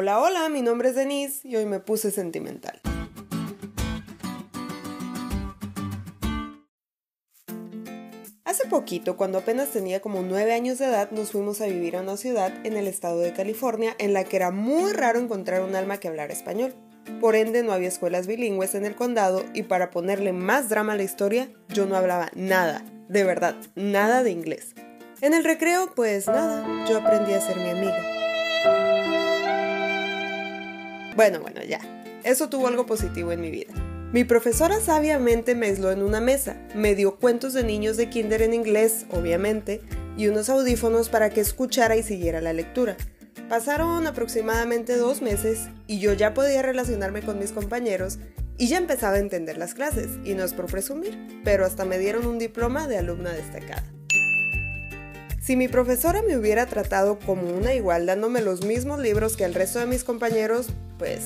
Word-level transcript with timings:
Hola, 0.00 0.20
hola, 0.20 0.48
mi 0.48 0.62
nombre 0.62 0.90
es 0.90 0.94
Denise 0.94 1.40
y 1.42 1.56
hoy 1.56 1.66
me 1.66 1.80
puse 1.80 2.12
sentimental. 2.12 2.80
Hace 8.44 8.68
poquito, 8.68 9.16
cuando 9.16 9.38
apenas 9.38 9.70
tenía 9.70 9.98
como 9.98 10.22
9 10.22 10.54
años 10.54 10.78
de 10.78 10.84
edad, 10.84 11.10
nos 11.10 11.32
fuimos 11.32 11.60
a 11.60 11.66
vivir 11.66 11.96
a 11.96 12.02
una 12.02 12.16
ciudad 12.16 12.64
en 12.64 12.76
el 12.76 12.86
estado 12.86 13.18
de 13.18 13.32
California 13.32 13.96
en 13.98 14.12
la 14.12 14.22
que 14.22 14.36
era 14.36 14.52
muy 14.52 14.92
raro 14.92 15.18
encontrar 15.18 15.62
un 15.62 15.74
alma 15.74 15.98
que 15.98 16.06
hablara 16.06 16.32
español. 16.32 16.76
Por 17.20 17.34
ende, 17.34 17.64
no 17.64 17.72
había 17.72 17.88
escuelas 17.88 18.28
bilingües 18.28 18.76
en 18.76 18.84
el 18.84 18.94
condado 18.94 19.44
y 19.52 19.64
para 19.64 19.90
ponerle 19.90 20.32
más 20.32 20.68
drama 20.68 20.92
a 20.92 20.96
la 20.96 21.02
historia, 21.02 21.50
yo 21.70 21.86
no 21.86 21.96
hablaba 21.96 22.30
nada, 22.36 22.84
de 23.08 23.24
verdad, 23.24 23.56
nada 23.74 24.22
de 24.22 24.30
inglés. 24.30 24.76
En 25.22 25.34
el 25.34 25.42
recreo, 25.42 25.92
pues 25.96 26.28
nada, 26.28 26.86
yo 26.88 26.98
aprendí 26.98 27.32
a 27.32 27.40
ser 27.40 27.56
mi 27.56 27.70
amiga. 27.70 28.17
Bueno, 31.18 31.40
bueno, 31.40 31.64
ya. 31.64 31.80
Eso 32.22 32.48
tuvo 32.48 32.68
algo 32.68 32.86
positivo 32.86 33.32
en 33.32 33.40
mi 33.40 33.50
vida. 33.50 33.74
Mi 34.12 34.22
profesora 34.22 34.78
sabiamente 34.78 35.56
me 35.56 35.66
aisló 35.66 35.90
en 35.90 36.04
una 36.04 36.20
mesa, 36.20 36.56
me 36.76 36.94
dio 36.94 37.16
cuentos 37.16 37.54
de 37.54 37.64
niños 37.64 37.96
de 37.96 38.08
kinder 38.08 38.40
en 38.40 38.54
inglés, 38.54 39.04
obviamente, 39.10 39.80
y 40.16 40.28
unos 40.28 40.48
audífonos 40.48 41.08
para 41.08 41.30
que 41.30 41.40
escuchara 41.40 41.96
y 41.96 42.04
siguiera 42.04 42.40
la 42.40 42.52
lectura. 42.52 42.96
Pasaron 43.48 44.06
aproximadamente 44.06 44.96
dos 44.96 45.20
meses 45.20 45.66
y 45.88 45.98
yo 45.98 46.12
ya 46.12 46.34
podía 46.34 46.62
relacionarme 46.62 47.22
con 47.22 47.40
mis 47.40 47.50
compañeros 47.50 48.20
y 48.56 48.68
ya 48.68 48.78
empezaba 48.78 49.16
a 49.16 49.18
entender 49.18 49.58
las 49.58 49.74
clases, 49.74 50.20
y 50.22 50.34
no 50.34 50.44
es 50.44 50.54
por 50.54 50.66
presumir, 50.66 51.18
pero 51.42 51.66
hasta 51.66 51.84
me 51.84 51.98
dieron 51.98 52.28
un 52.28 52.38
diploma 52.38 52.86
de 52.86 52.98
alumna 52.98 53.32
destacada. 53.32 53.97
Si 55.48 55.56
mi 55.56 55.66
profesora 55.66 56.20
me 56.20 56.36
hubiera 56.36 56.66
tratado 56.66 57.18
como 57.18 57.48
una 57.48 57.72
igual 57.72 58.04
dándome 58.04 58.42
los 58.42 58.66
mismos 58.66 59.00
libros 59.00 59.34
que 59.34 59.46
el 59.46 59.54
resto 59.54 59.78
de 59.78 59.86
mis 59.86 60.04
compañeros, 60.04 60.66
pues 60.98 61.22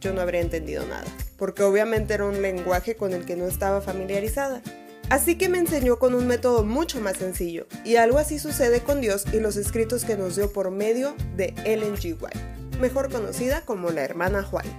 yo 0.00 0.14
no 0.14 0.22
habría 0.22 0.40
entendido 0.40 0.86
nada, 0.86 1.04
porque 1.36 1.64
obviamente 1.64 2.14
era 2.14 2.24
un 2.24 2.40
lenguaje 2.40 2.96
con 2.96 3.12
el 3.12 3.26
que 3.26 3.36
no 3.36 3.44
estaba 3.44 3.82
familiarizada. 3.82 4.62
Así 5.10 5.36
que 5.36 5.50
me 5.50 5.58
enseñó 5.58 5.98
con 5.98 6.14
un 6.14 6.26
método 6.26 6.64
mucho 6.64 6.98
más 7.02 7.18
sencillo, 7.18 7.66
y 7.84 7.96
algo 7.96 8.16
así 8.16 8.38
sucede 8.38 8.80
con 8.80 9.02
Dios 9.02 9.26
y 9.34 9.38
los 9.38 9.56
escritos 9.56 10.06
que 10.06 10.16
nos 10.16 10.36
dio 10.36 10.50
por 10.50 10.70
medio 10.70 11.14
de 11.36 11.52
Ellen 11.66 11.96
G. 11.96 12.16
White, 12.18 12.40
mejor 12.80 13.12
conocida 13.12 13.66
como 13.66 13.90
la 13.90 14.02
hermana 14.02 14.48
White. 14.50 14.74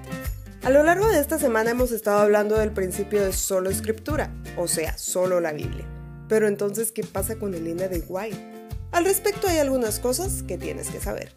A 0.63 0.71
lo 0.71 0.81
largo 0.81 1.07
de 1.09 1.19
esta 1.19 1.37
semana 1.37 1.69
hemos 1.69 1.91
estado 1.91 2.21
hablando 2.21 2.57
del 2.57 2.71
principio 2.71 3.23
de 3.23 3.33
solo 3.33 3.69
escritura, 3.69 4.33
o 4.57 4.67
sea, 4.67 4.97
solo 4.97 5.39
la 5.41 5.53
Biblia. 5.53 5.85
Pero 6.27 6.47
entonces, 6.47 6.91
¿qué 6.91 7.03
pasa 7.03 7.35
con 7.35 7.53
Elena 7.53 7.87
de 7.87 8.03
White? 8.07 8.58
Al 8.91 9.05
respecto 9.05 9.47
hay 9.47 9.59
algunas 9.59 9.99
cosas 9.99 10.43
que 10.43 10.57
tienes 10.57 10.89
que 10.89 10.99
saber. 10.99 11.31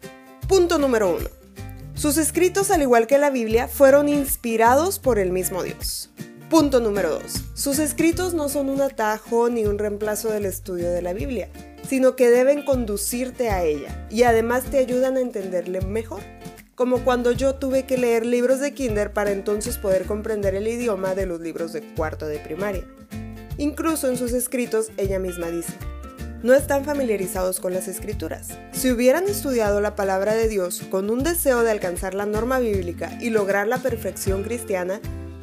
Punto 0.47 0.79
número 0.79 1.15
1. 1.15 1.29
Sus 1.93 2.17
escritos, 2.17 2.71
al 2.71 2.81
igual 2.81 3.05
que 3.05 3.19
la 3.19 3.29
Biblia, 3.29 3.67
fueron 3.67 4.09
inspirados 4.09 4.97
por 4.97 5.19
el 5.19 5.31
mismo 5.31 5.61
Dios. 5.61 6.09
Punto 6.49 6.79
número 6.79 7.11
2. 7.11 7.23
Sus 7.53 7.79
escritos 7.79 8.33
no 8.33 8.49
son 8.49 8.69
un 8.69 8.81
atajo 8.81 9.49
ni 9.49 9.65
un 9.65 9.77
reemplazo 9.77 10.29
del 10.29 10.45
estudio 10.45 10.91
de 10.91 11.03
la 11.03 11.13
Biblia, 11.13 11.49
sino 11.87 12.15
que 12.15 12.29
deben 12.29 12.65
conducirte 12.65 13.49
a 13.49 13.63
ella 13.63 14.07
y 14.09 14.23
además 14.23 14.63
te 14.65 14.79
ayudan 14.79 15.17
a 15.17 15.21
entenderle 15.21 15.81
mejor. 15.81 16.21
Como 16.75 17.03
cuando 17.03 17.31
yo 17.31 17.55
tuve 17.55 17.85
que 17.85 17.99
leer 17.99 18.25
libros 18.25 18.59
de 18.59 18.73
kinder 18.73 19.13
para 19.13 19.31
entonces 19.31 19.77
poder 19.77 20.05
comprender 20.05 20.55
el 20.55 20.67
idioma 20.67 21.13
de 21.13 21.27
los 21.27 21.39
libros 21.39 21.71
de 21.71 21.81
cuarto 21.93 22.25
de 22.25 22.39
primaria. 22.39 22.83
Incluso 23.59 24.07
en 24.07 24.17
sus 24.17 24.33
escritos 24.33 24.91
ella 24.97 25.19
misma 25.19 25.47
dice, 25.47 25.73
no 26.43 26.53
están 26.53 26.83
familiarizados 26.83 27.61
con 27.61 27.73
las 27.73 27.87
escrituras. 27.87 28.49
Si 28.73 28.91
hubieran 28.91 29.27
estudiado 29.27 29.79
la 29.79 29.95
palabra 29.95 30.35
de 30.35 30.49
Dios 30.49 30.83
con 30.91 31.09
un 31.09 31.23
deseo 31.23 31.63
de 31.63 31.71
alcanzar 31.71 32.13
la 32.13 32.25
norma 32.25 32.59
bíblica 32.59 33.17
y 33.21 33.29
lograr 33.29 33.67
la 33.67 33.77
perfección 33.77 34.43
cristiana, 34.43 34.99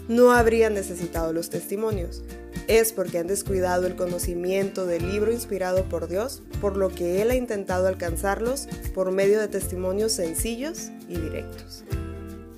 no 0.09 0.33
habrían 0.33 0.75
necesitado 0.75 1.33
los 1.33 1.49
testimonios. 1.49 2.23
Es 2.69 2.93
porque 2.93 3.19
han 3.19 3.27
descuidado 3.27 3.87
el 3.87 3.97
conocimiento 3.97 4.85
del 4.87 5.11
libro 5.11 5.33
inspirado 5.33 5.85
por 5.85 6.07
Dios, 6.07 6.43
por 6.61 6.77
lo 6.77 6.91
que 6.91 7.23
Él 7.23 7.31
ha 7.31 7.35
intentado 7.35 7.89
alcanzarlos 7.89 8.69
por 8.95 9.11
medio 9.11 9.41
de 9.41 9.49
testimonios 9.49 10.13
sencillos 10.13 10.91
y 11.09 11.19
directos. 11.19 11.85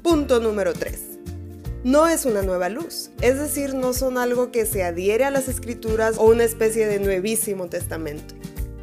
Punto 0.02 0.40
número 0.40 0.72
3 0.72 1.11
no 1.84 2.06
es 2.06 2.24
una 2.24 2.42
nueva 2.42 2.68
luz, 2.68 3.10
es 3.20 3.38
decir, 3.38 3.74
no 3.74 3.92
son 3.92 4.16
algo 4.16 4.52
que 4.52 4.66
se 4.66 4.84
adhiere 4.84 5.24
a 5.24 5.30
las 5.30 5.48
escrituras 5.48 6.16
o 6.18 6.24
una 6.24 6.44
especie 6.44 6.86
de 6.86 7.00
nuevísimo 7.00 7.68
testamento. 7.68 8.34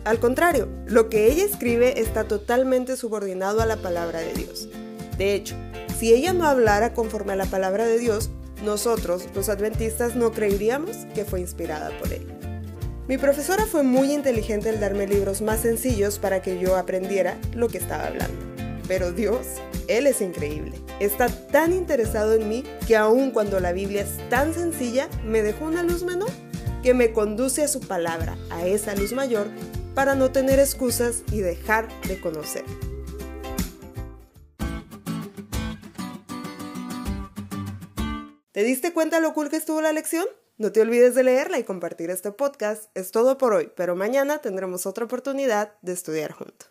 Al 0.04 0.20
contrario, 0.20 0.68
lo 0.86 1.09
que 1.09 1.32
ella 1.32 1.46
escribe 1.46 2.02
está 2.02 2.26
totalmente 2.26 2.98
subordinado 2.98 3.62
a 3.62 3.66
la 3.66 3.78
palabra 3.78 4.20
de 4.20 4.34
Dios. 4.34 4.68
De 5.18 5.34
hecho, 5.34 5.56
si 5.98 6.14
ella 6.14 6.34
no 6.34 6.46
hablara 6.46 6.94
conforme 6.94 7.34
a 7.34 7.38
la 7.38 7.46
palabra 7.46 7.86
de 7.86 8.00
Dios, 8.00 8.30
nosotros, 8.64 9.28
los 9.34 9.50
adventistas, 9.50 10.16
no 10.16 10.32
creeríamos 10.32 10.98
que 11.16 11.26
fue 11.26 11.40
inspirada 11.40 11.92
por 12.00 12.12
él. 12.12 12.26
Mi 13.08 13.18
profesora 13.18 13.66
fue 13.66 13.84
muy 13.84 14.12
inteligente 14.12 14.70
al 14.70 14.80
darme 14.80 15.08
libros 15.08 15.42
más 15.42 15.62
sencillos 15.62 16.20
para 16.20 16.42
que 16.42 16.59
yo 16.59 16.76
aprendiera 16.76 17.38
lo 17.56 17.68
que 17.68 17.78
estaba 17.78 18.08
hablando. 18.08 18.38
Pero 18.88 19.12
Dios, 19.12 19.46
Él 19.90 20.06
es 20.06 20.22
increíble. 20.22 20.74
Está 21.00 21.28
tan 21.28 21.74
interesado 21.74 22.36
en 22.36 22.48
mí 22.48 22.64
que 22.88 22.96
aun 22.96 23.32
cuando 23.32 23.60
la 23.60 23.74
Biblia 23.74 24.04
es 24.04 24.30
tan 24.30 24.54
sencilla, 24.54 25.10
me 25.26 25.42
dejó 25.42 25.66
una 25.66 25.82
luz 25.84 26.04
menor 26.04 26.30
que 26.84 26.94
me 26.94 27.12
conduce 27.12 27.64
a 27.64 27.68
su 27.68 27.82
palabra, 27.82 28.38
a 28.52 28.66
esa 28.66 28.96
luz 28.96 29.12
mayor, 29.14 29.48
para 29.96 30.14
no 30.14 30.32
tener 30.32 30.60
excusas 30.60 31.24
y 31.32 31.40
dejar 31.40 31.90
de 32.04 32.22
conocer. 32.22 32.64
¿Te 38.52 38.64
diste 38.64 38.94
cuenta 38.94 39.20
lo 39.20 39.34
cool 39.34 39.50
que 39.50 39.58
estuvo 39.58 39.82
la 39.82 39.92
lección? 39.92 40.26
No 40.58 40.72
te 40.72 40.82
olvides 40.82 41.16
de 41.16 41.24
leerla 41.24 41.58
y 41.58 41.64
compartir 41.64 42.12
este 42.12 42.32
podcast. 42.32 42.92
Es 42.94 43.12
todo 43.12 43.38
por 43.38 43.54
hoy, 43.54 43.72
pero 43.76 43.96
mañana 43.96 44.38
tendremos 44.40 44.86
otra 44.86 45.06
oportunidad 45.06 45.74
de 45.82 45.94
estudiar 45.94 46.34
juntos. 46.34 46.70